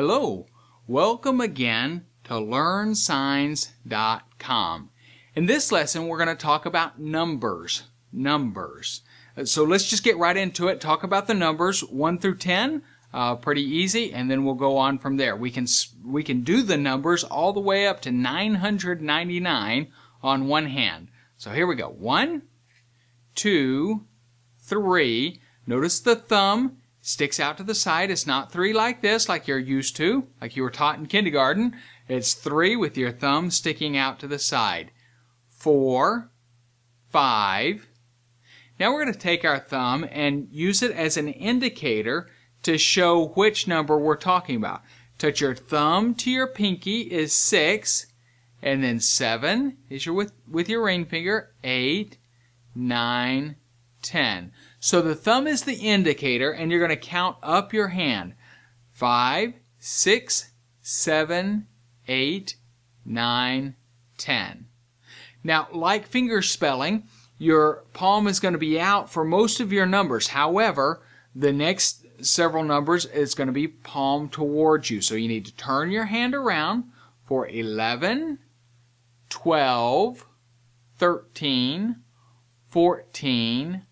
Hello, 0.00 0.46
welcome 0.86 1.40
again 1.40 2.06
to 2.22 2.34
LearnSigns.com. 2.34 4.90
In 5.34 5.46
this 5.46 5.72
lesson, 5.72 6.06
we're 6.06 6.24
going 6.24 6.28
to 6.28 6.36
talk 6.36 6.64
about 6.64 7.00
numbers. 7.00 7.82
Numbers. 8.12 9.02
So 9.42 9.64
let's 9.64 9.90
just 9.90 10.04
get 10.04 10.16
right 10.16 10.36
into 10.36 10.68
it. 10.68 10.80
Talk 10.80 11.02
about 11.02 11.26
the 11.26 11.34
numbers 11.34 11.80
1 11.80 12.20
through 12.20 12.36
10. 12.36 12.84
Uh, 13.12 13.34
pretty 13.34 13.64
easy, 13.64 14.12
and 14.12 14.30
then 14.30 14.44
we'll 14.44 14.54
go 14.54 14.76
on 14.76 15.00
from 15.00 15.16
there. 15.16 15.34
We 15.34 15.50
can 15.50 15.66
we 16.06 16.22
can 16.22 16.44
do 16.44 16.62
the 16.62 16.76
numbers 16.76 17.24
all 17.24 17.52
the 17.52 17.58
way 17.58 17.88
up 17.88 18.00
to 18.02 18.12
999 18.12 19.88
on 20.22 20.46
one 20.46 20.66
hand. 20.66 21.08
So 21.36 21.50
here 21.50 21.66
we 21.66 21.74
go. 21.74 21.88
One, 21.88 22.42
two, 23.34 24.06
three. 24.60 25.40
Notice 25.66 25.98
the 25.98 26.14
thumb 26.14 26.76
sticks 27.08 27.40
out 27.40 27.56
to 27.56 27.62
the 27.62 27.74
side. 27.74 28.10
It's 28.10 28.26
not 28.26 28.52
three 28.52 28.74
like 28.74 29.00
this, 29.00 29.30
like 29.30 29.48
you're 29.48 29.58
used 29.58 29.96
to, 29.96 30.26
like 30.42 30.56
you 30.56 30.62
were 30.62 30.70
taught 30.70 30.98
in 30.98 31.06
kindergarten. 31.06 31.74
It's 32.06 32.34
three 32.34 32.76
with 32.76 32.98
your 32.98 33.12
thumb 33.12 33.50
sticking 33.50 33.96
out 33.96 34.18
to 34.18 34.26
the 34.26 34.38
side. 34.38 34.90
Four, 35.48 36.30
five. 37.08 37.88
Now 38.78 38.92
we're 38.92 39.04
going 39.04 39.14
to 39.14 39.18
take 39.18 39.42
our 39.42 39.58
thumb 39.58 40.06
and 40.10 40.48
use 40.52 40.82
it 40.82 40.90
as 40.90 41.16
an 41.16 41.28
indicator 41.28 42.28
to 42.64 42.76
show 42.76 43.28
which 43.28 43.66
number 43.66 43.96
we're 43.96 44.14
talking 44.14 44.56
about. 44.56 44.82
Touch 45.16 45.40
your 45.40 45.54
thumb 45.54 46.14
to 46.16 46.30
your 46.30 46.46
pinky 46.46 47.00
is 47.00 47.32
six, 47.32 48.06
and 48.62 48.84
then 48.84 49.00
seven 49.00 49.78
is 49.88 50.04
your 50.04 50.14
with, 50.14 50.32
with 50.46 50.68
your 50.68 50.84
ring 50.84 51.06
finger, 51.06 51.54
eight, 51.64 52.18
nine, 52.74 53.56
ten. 54.02 54.52
So 54.80 55.02
the 55.02 55.14
thumb 55.14 55.46
is 55.46 55.62
the 55.62 55.74
indicator, 55.74 56.52
and 56.52 56.70
you're 56.70 56.80
going 56.80 56.90
to 56.90 56.96
count 56.96 57.36
up 57.42 57.72
your 57.72 57.88
hand. 57.88 58.34
Five, 58.92 59.54
six, 59.78 60.52
seven, 60.80 61.66
eight, 62.06 62.56
nine, 63.04 63.74
ten. 64.16 64.66
Now, 65.42 65.68
like 65.72 66.06
finger 66.06 66.42
spelling, 66.42 67.04
your 67.38 67.84
palm 67.92 68.26
is 68.26 68.40
going 68.40 68.52
to 68.52 68.58
be 68.58 68.80
out 68.80 69.10
for 69.10 69.24
most 69.24 69.60
of 69.60 69.72
your 69.72 69.86
numbers. 69.86 70.28
However, 70.28 71.02
the 71.34 71.52
next 71.52 72.04
several 72.20 72.64
numbers 72.64 73.04
is 73.06 73.34
going 73.34 73.46
to 73.46 73.52
be 73.52 73.68
palm 73.68 74.28
towards 74.28 74.90
you. 74.90 75.00
So 75.00 75.14
you 75.14 75.28
need 75.28 75.46
to 75.46 75.54
turn 75.54 75.90
your 75.90 76.06
hand 76.06 76.34
around 76.34 76.84
for 77.24 77.48
11, 77.48 78.38
12, 79.28 80.26
13, 80.98 81.96
14, 82.68 83.82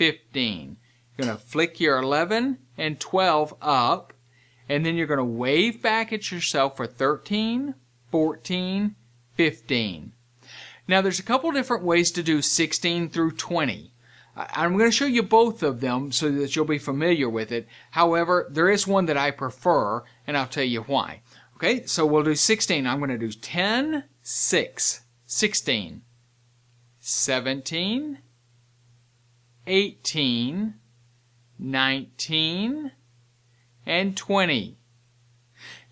15. 0.00 0.78
You're 1.18 1.26
going 1.26 1.36
to 1.36 1.44
flick 1.44 1.78
your 1.78 1.98
11 1.98 2.56
and 2.78 2.98
12 2.98 3.54
up, 3.60 4.14
and 4.66 4.86
then 4.86 4.96
you're 4.96 5.06
going 5.06 5.18
to 5.18 5.24
wave 5.24 5.82
back 5.82 6.10
at 6.10 6.32
yourself 6.32 6.78
for 6.78 6.86
13, 6.86 7.74
14, 8.10 8.96
15. 9.34 10.12
Now 10.88 11.02
there's 11.02 11.18
a 11.18 11.22
couple 11.22 11.50
different 11.50 11.84
ways 11.84 12.10
to 12.12 12.22
do 12.22 12.40
16 12.40 13.10
through 13.10 13.32
20. 13.32 13.92
I'm 14.34 14.78
going 14.78 14.90
to 14.90 14.96
show 14.96 15.04
you 15.04 15.22
both 15.22 15.62
of 15.62 15.82
them 15.82 16.12
so 16.12 16.30
that 16.30 16.56
you'll 16.56 16.64
be 16.64 16.78
familiar 16.78 17.28
with 17.28 17.52
it. 17.52 17.68
However, 17.90 18.46
there 18.48 18.70
is 18.70 18.86
one 18.86 19.04
that 19.04 19.18
I 19.18 19.30
prefer, 19.30 20.02
and 20.26 20.34
I'll 20.34 20.46
tell 20.46 20.64
you 20.64 20.80
why. 20.80 21.20
Okay, 21.56 21.84
so 21.84 22.06
we'll 22.06 22.22
do 22.22 22.34
16. 22.34 22.86
I'm 22.86 23.00
going 23.00 23.10
to 23.10 23.18
do 23.18 23.32
10, 23.32 24.04
6, 24.22 25.00
16, 25.26 26.02
17, 27.00 28.18
18, 29.70 30.74
19, 31.60 32.92
and 33.86 34.16
20. 34.16 34.76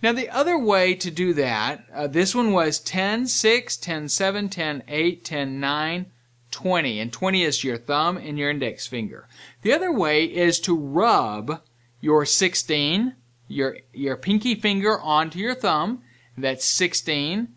Now 0.03 0.13
the 0.13 0.29
other 0.31 0.59
way 0.59 0.95
to 0.97 1.11
do 1.13 1.33
that, 1.35 1.85
uh, 1.95 2.09
this 2.09 2.35
one 2.35 2.53
was 2.53 2.81
10, 2.81 3.29
6, 3.29 3.77
10, 3.77 4.09
7, 4.09 4.49
10, 4.49 4.83
8, 4.89 5.25
10, 5.25 5.61
9, 5.61 6.07
20. 6.51 7.01
And 7.01 7.13
20 7.13 7.45
is 7.45 7.63
your 7.63 7.79
thumb 7.79 8.17
and 8.17 8.37
your 8.37 8.51
index 8.51 8.89
finger. 8.89 9.29
The 9.63 9.73
other 9.73 9.93
way 9.93 10.25
is 10.25 10.59
to 10.61 10.77
rub 10.77 11.63
your 12.01 12.27
16, 12.27 13.15
your, 13.47 13.79
your 13.93 14.17
pinky 14.17 14.57
finger 14.57 15.01
onto 15.01 15.39
your 15.39 15.55
thumb. 15.55 16.03
That's 16.37 16.65
16. 16.65 17.55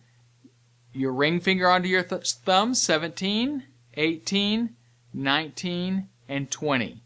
Your 0.93 1.13
ring 1.13 1.39
finger 1.39 1.67
onto 1.67 1.87
your 1.87 2.03
th- 2.03 2.31
thumb, 2.33 2.75
17, 2.75 3.63
18, 3.95 4.75
19, 5.13 6.07
and 6.31 6.49
20. 6.49 7.03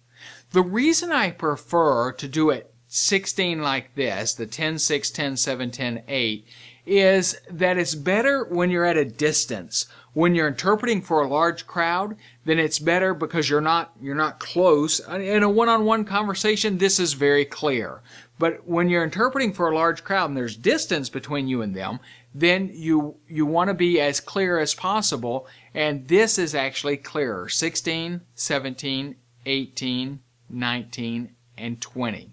The 0.51 0.61
reason 0.61 1.11
I 1.11 1.31
prefer 1.31 2.11
to 2.13 2.27
do 2.27 2.49
it 2.49 2.73
16 2.87 3.61
like 3.61 3.95
this, 3.95 4.33
the 4.33 4.45
10, 4.45 4.79
6, 4.79 5.09
10, 5.11 5.35
7, 5.35 5.71
10, 5.71 6.03
8, 6.07 6.47
is 6.85 7.37
that 7.49 7.77
it's 7.77 7.95
better 7.95 8.45
when 8.45 8.69
you're 8.69 8.85
at 8.85 8.97
a 8.97 9.05
distance. 9.05 9.87
When 10.13 10.33
you're 10.33 10.47
interpreting 10.47 11.01
for 11.01 11.21
a 11.21 11.27
large 11.27 11.67
crowd, 11.67 12.15
then 12.45 12.57
it's 12.57 12.79
better 12.79 13.13
because 13.13 13.49
you're 13.49 13.59
not, 13.59 13.91
you're 14.01 14.15
not 14.15 14.39
close. 14.39 14.99
In 14.99 15.43
a 15.43 15.49
one-on-one 15.49 16.05
conversation, 16.05 16.77
this 16.77 16.99
is 16.99 17.13
very 17.13 17.43
clear. 17.43 18.01
But 18.37 18.67
when 18.67 18.89
you're 18.89 19.03
interpreting 19.03 19.53
for 19.53 19.69
a 19.69 19.75
large 19.75 20.03
crowd 20.03 20.29
and 20.29 20.37
there's 20.37 20.55
distance 20.55 21.09
between 21.09 21.47
you 21.47 21.61
and 21.61 21.75
them, 21.75 21.99
then 22.33 22.69
you, 22.73 23.15
you 23.27 23.45
want 23.45 23.69
to 23.69 23.73
be 23.73 23.99
as 23.99 24.19
clear 24.19 24.59
as 24.59 24.73
possible. 24.73 25.47
And 25.73 26.07
this 26.07 26.37
is 26.37 26.53
actually 26.53 26.97
clearer. 26.97 27.49
16, 27.49 28.21
17, 28.35 29.15
18, 29.45 30.19
19, 30.49 31.35
and 31.57 31.81
20. 31.81 32.31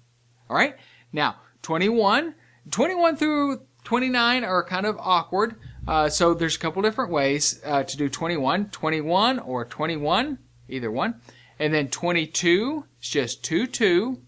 All 0.51 0.57
right. 0.57 0.77
Now, 1.13 1.37
21, 1.63 2.35
21 2.71 3.17
through 3.17 3.63
29 3.85 4.45
are 4.45 4.65
kind 4.65 4.87
of 4.87 4.97
awkward. 4.99 5.57
Uh, 5.87 6.09
so 6.09 6.35
there's 6.35 6.57
a 6.57 6.59
couple 6.59 6.83
different 6.83 7.11
ways 7.11 7.61
uh, 7.65 7.83
to 7.83 7.97
do 7.97 8.09
21. 8.09 8.71
21 8.71 9.39
or 9.41 9.65
21, 9.65 10.39
either 10.69 10.91
one. 10.91 11.21
And 11.59 11.75
then 11.75 11.89
22 11.89 12.85
is 13.01 13.09
just 13.09 13.45
2, 13.45 13.67
2. 13.67 14.21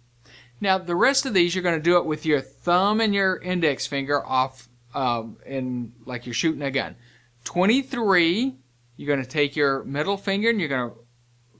Now 0.60 0.78
the 0.78 0.96
rest 0.96 1.26
of 1.26 1.34
these 1.34 1.54
you're 1.54 1.62
going 1.62 1.78
to 1.78 1.82
do 1.82 1.96
it 1.96 2.06
with 2.06 2.26
your 2.26 2.40
thumb 2.40 3.00
and 3.00 3.14
your 3.14 3.36
index 3.38 3.86
finger 3.86 4.24
off 4.24 4.68
um, 4.94 5.38
in 5.46 5.92
like 6.04 6.26
you're 6.26 6.34
shooting 6.34 6.62
a 6.62 6.70
gun. 6.70 6.96
23, 7.44 8.56
you're 8.96 9.06
going 9.06 9.22
to 9.22 9.28
take 9.28 9.56
your 9.56 9.84
middle 9.84 10.16
finger 10.16 10.50
and 10.50 10.60
you're 10.60 10.68
going 10.68 10.90
to 10.90 10.96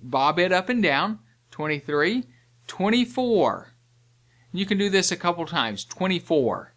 bob 0.03 0.39
it 0.39 0.53
up 0.53 0.69
and 0.69 0.83
down. 0.83 1.19
23. 1.51 2.25
24. 2.67 3.75
You 4.53 4.67
can 4.67 4.79
do 4.79 4.89
this 4.89 5.13
a 5.13 5.17
couple 5.17 5.47
times. 5.47 5.85
24. 5.85 6.74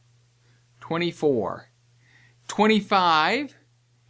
24. 0.82 1.70
25 2.48 3.56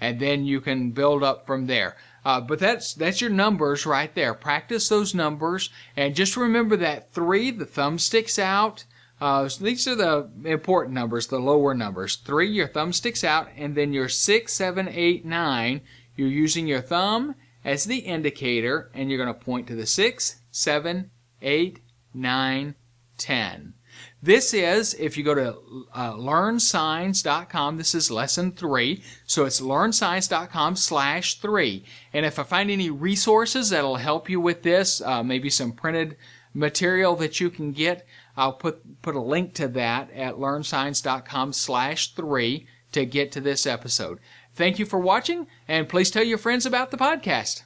And 0.00 0.20
then 0.20 0.44
you 0.44 0.60
can 0.60 0.90
build 0.90 1.22
up 1.22 1.46
from 1.46 1.66
there. 1.66 1.96
Uh, 2.24 2.40
but 2.40 2.58
that's 2.58 2.94
that's 2.94 3.20
your 3.20 3.30
numbers 3.30 3.84
right 3.84 4.14
there. 4.14 4.32
Practice 4.32 4.88
those 4.88 5.14
numbers, 5.14 5.70
and 5.94 6.14
just 6.14 6.36
remember 6.36 6.76
that 6.76 7.12
three. 7.12 7.50
The 7.50 7.66
thumb 7.66 7.98
sticks 7.98 8.38
out. 8.38 8.84
Uh, 9.20 9.48
so 9.48 9.62
these 9.64 9.86
are 9.86 9.94
the 9.94 10.30
important 10.44 10.94
numbers, 10.94 11.26
the 11.26 11.38
lower 11.38 11.74
numbers. 11.74 12.16
Three, 12.16 12.50
your 12.50 12.66
thumb 12.66 12.92
sticks 12.92 13.24
out, 13.24 13.48
and 13.56 13.76
then 13.76 13.92
your 13.92 14.08
six, 14.08 14.54
seven, 14.54 14.88
eight, 14.88 15.24
nine. 15.24 15.82
You're 16.16 16.28
using 16.28 16.66
your 16.66 16.80
thumb 16.80 17.34
as 17.64 17.84
the 17.84 17.98
indicator, 17.98 18.90
and 18.94 19.10
you're 19.10 19.24
going 19.24 19.34
to 19.34 19.44
point 19.44 19.66
to 19.68 19.74
the 19.74 19.86
six, 19.86 20.40
seven, 20.50 21.10
eight, 21.40 21.80
nine, 22.12 22.74
ten. 23.16 23.74
This 24.22 24.54
is, 24.54 24.94
if 24.94 25.16
you 25.16 25.24
go 25.24 25.34
to 25.34 25.56
uh, 25.94 26.14
learnsigns.com, 26.14 27.76
this 27.76 27.94
is 27.94 28.10
lesson 28.10 28.52
three. 28.52 29.02
So 29.26 29.44
it's 29.44 29.60
learnsigns.com 29.60 30.76
slash 30.76 31.40
three. 31.40 31.84
And 32.12 32.24
if 32.24 32.38
I 32.38 32.42
find 32.42 32.70
any 32.70 32.90
resources 32.90 33.70
that'll 33.70 33.96
help 33.96 34.30
you 34.30 34.40
with 34.40 34.62
this, 34.62 35.00
uh, 35.00 35.22
maybe 35.22 35.50
some 35.50 35.72
printed 35.72 36.16
material 36.54 37.16
that 37.16 37.38
you 37.38 37.50
can 37.50 37.72
get, 37.72 38.06
I'll 38.36 38.54
put, 38.54 39.02
put 39.02 39.14
a 39.14 39.20
link 39.20 39.54
to 39.54 39.68
that 39.68 40.10
at 40.12 40.36
learnsigns.com 40.36 41.52
slash 41.52 42.14
three 42.14 42.66
to 42.92 43.04
get 43.04 43.30
to 43.32 43.40
this 43.40 43.66
episode. 43.66 44.20
Thank 44.54 44.78
you 44.78 44.86
for 44.86 44.98
watching, 44.98 45.46
and 45.66 45.88
please 45.88 46.10
tell 46.10 46.22
your 46.24 46.38
friends 46.38 46.64
about 46.64 46.90
the 46.90 46.96
podcast. 46.96 47.62